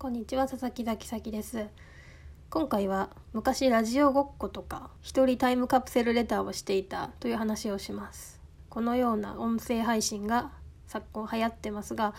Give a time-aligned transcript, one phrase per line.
[0.00, 1.66] こんにちは佐々木崎咲です。
[2.48, 8.40] 今回は昔ラジオごっことか一人タイムカプセルレターをしていたという話をします。
[8.70, 10.52] このような音声配信が
[10.86, 12.14] 昨今流行ってますが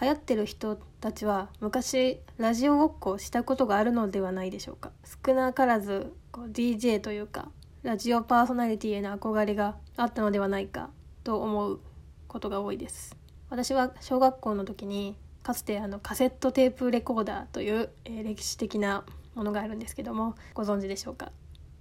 [0.00, 4.90] 流行ってる人たちは昔ラジオごっこをしたことがあるのではないでしょうか。
[5.24, 7.48] 少なからずこう DJ というか
[7.84, 10.90] ラジオパーソナリティへの憧れがあったのではないか
[11.22, 11.80] と思う
[12.26, 13.16] ことが多いです。
[13.50, 19.04] 私は小学校の時にかつてあのカセットテープレコーダーという、えー、歴史的な
[19.34, 21.32] ものがあるんですけどもご存知でしょうか？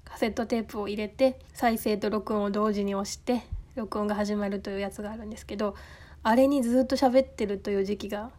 [0.05, 3.43] カセットテープを入れて再生と録音を同時に押して
[3.75, 5.75] 録音が始まるというやつがあるんですけど
[6.23, 8.31] あれにずっと喋ってるという時期が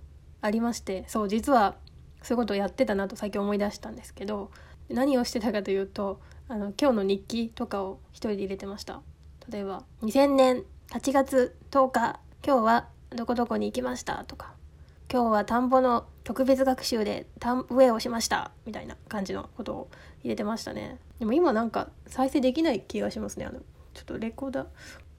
[0.42, 1.76] ありましてそう実は
[2.22, 4.50] そういうことをやってたなと最近思い出したんですけど
[4.88, 9.00] 何をしてたかというとあの今日の日記とかを一人で入れてました。
[9.48, 14.52] 例えば2000年8月10日今日はどこどこに行きましたとか
[15.12, 18.52] 今日は田んぼの特別学習で田植えをしました。
[18.64, 19.90] みたいな感じのことを
[20.22, 20.98] 入れてましたね。
[21.18, 23.44] でも今なんか再生できない気がしますね。
[23.44, 23.58] あの
[23.92, 24.66] ちょっとレコーダー。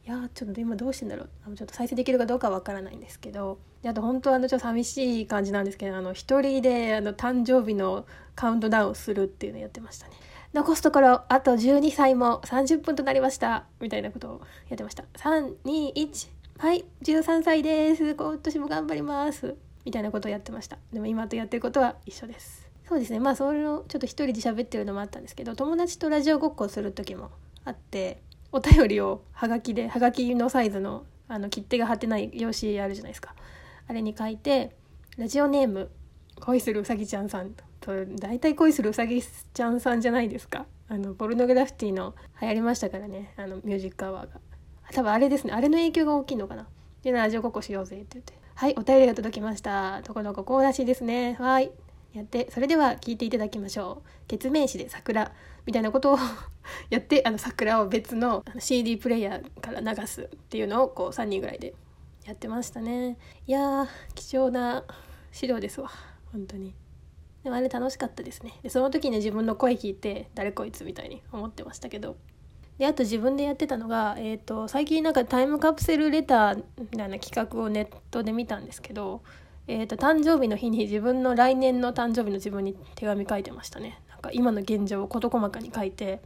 [0.08, 1.30] いやちょっと今どうしてんだろう。
[1.46, 3.60] あのちょっと再生できるかどうかわからないんですけど。
[3.82, 10.14] であと本当はあのちょっと寂しい感じなんですけどあの一人であの誕生日のカウントダウンするっていうのやってましたね。
[10.54, 13.66] 残すところあと12歳も30分となりました。
[13.82, 15.04] みたいなことをやってました。
[15.18, 18.16] 321はい13歳です。
[18.16, 19.58] 今年も頑張ります。
[19.86, 20.78] みたいなことをやってました。
[20.94, 22.70] でも今とやってることは一緒です。
[22.88, 23.20] そうですね。
[23.20, 27.32] まあそれをちょっと一人で喋ってるのもあったんですけど友達とラジオごっこする時も
[27.64, 28.22] あって
[28.52, 33.34] お便りをはがきではがきのサイズのあの切手が貼ってない用紙あるじゃないですか。
[33.88, 34.76] あれに書いて
[35.18, 35.90] ラジオネーム
[36.42, 40.66] 恋するうさぎちゃんさんと大体恋するうさぎちゃんさんじゃないですか。
[40.90, 44.42] あのポルノグラフィティの流行りましたからねあのミュージックアワーが。
[44.92, 45.54] 多分あれですね。
[45.54, 46.68] あれの影響が大きいのかな。
[47.04, 50.04] でラジオごっこしようぜって言ってはい、お便りが届きました。
[50.04, 51.36] どこどここうらしいですね。
[51.40, 51.72] はい。
[52.14, 54.10] やって、それでは聞いていただきましょう。
[54.28, 55.32] 決名詞で桜
[55.66, 56.18] みたいなことを
[56.92, 61.74] やって、あの桜を別の CD プレイヤーから流すっていうのをこう3人ぐらいで
[62.26, 63.18] やってましたね。
[63.48, 64.84] いや、貴重な
[65.32, 65.90] 資料ですわ。
[66.32, 66.76] 本当に。
[67.44, 68.60] でもあれ楽しかったですね。
[68.62, 72.16] で、その時に自分の声聞いて、誰こいつみたいに思ってましたけど。
[72.82, 79.22] であと自分でやってたのが、えーと、最近なんかタイムカプセルレターみたいな企画をネットで見たんですけど、
[79.68, 84.02] えーと、誕生日の日に自分の来年の誕生日の自分に手紙書いてましたね。
[84.10, 86.22] なんか今の現状を事細かに書いて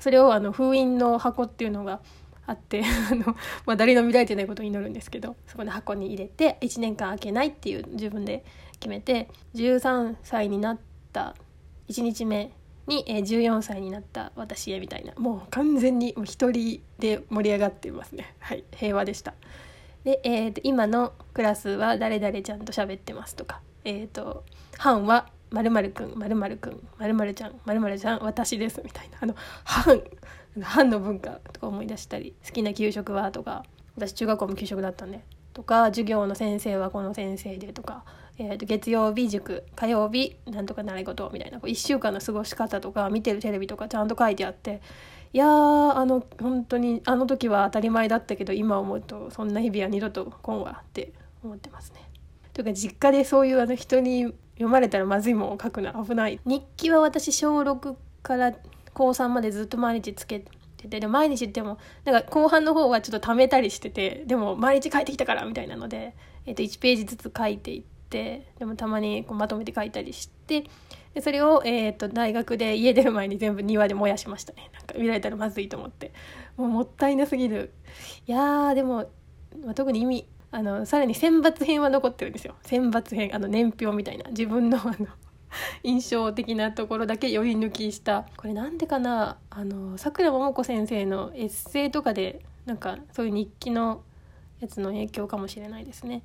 [0.00, 2.00] それをあの封印の箱っていうのが
[2.44, 8.44] あって あの、まあ、誰の見られてないことを祈るんですけどそこの箱に入れて1年間開けないっていう自分で
[8.80, 10.78] 決めて13歳になっ
[11.12, 11.36] た
[11.88, 12.50] 1日目
[12.86, 18.34] に、えー、14歳になった私へみたいなもう完全にもう一人で盛り上がっていますね。
[18.40, 19.34] はい平和でした。
[20.04, 24.44] で、えーと、今のクラスは誰々ちゃんと喋ってますとかえっ、ー、と
[24.78, 29.18] 班はまるまるくんまるまるくんまるまるちゃんまるまるちゃん私ですみたいな。
[29.20, 29.34] あの
[29.64, 30.02] 班
[30.62, 33.64] 班の文化とか思い出したり好きな給食はとか
[33.96, 38.04] 私中学校も給食だったんでとか授業の先生はこの先生でとか
[38.36, 44.80] えー、と月曜日塾火曜日なんとか習い事みたいなこう1週間の過ごし方とか見てるテレビとかちゃんと書いてあって
[45.32, 51.12] いやあの本当にあの時は当たり前だったけど今思うとそんな日々は二度と来んわって
[51.44, 52.08] 思ってますね。
[52.52, 56.40] というか実家でそういうあの人に読まれたらまずいもんを書くの危ない。
[56.44, 58.52] 日記は私小6から
[58.92, 60.44] 高3までずっと毎日つけ
[60.84, 66.14] ててで毎日ってもなんか後半の方はちょっと貯めたりしててでも毎日書いてきたからみたいなので、
[66.46, 67.94] えー、と1ページずつ書いていって。
[68.60, 70.66] でもたまにこうまとめて書いたりして
[71.14, 74.70] でそれを、えーと、大学で家出る前に全部庭で燃やしましたね。
[74.72, 76.12] なんか見られたらまずいと思って。
[76.56, 77.72] もうもったいなすぎる。
[78.28, 79.08] いやーでも、
[79.64, 82.54] まあ、特に意味あのさらに選抜編は残ってるんですよ。
[82.62, 84.30] 選抜編あの年表みたいな。
[84.30, 85.08] 自分のあの
[85.82, 89.38] 印象的なところだけ寄り抜きしたこれなんでかな？
[89.50, 94.02] あのさくらももこ先生のエッセイとかでなんかそういう日記の
[94.60, 96.22] やつの影響かもしれないですね。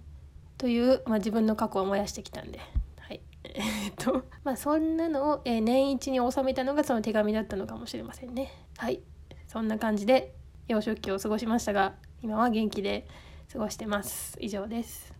[0.57, 2.59] という、まあ、自分の過去を燃やしてきたんで。
[2.99, 8.51] はい、 えっとまあそんなのを、え、年一に収めたのがその手紙だったのかもしれませんね。
[8.77, 9.01] はい
[9.47, 10.35] そんな感じで
[10.67, 13.07] 幼少期を過ごしましたが今は元気で
[13.51, 15.11] 過ごしてます以上です。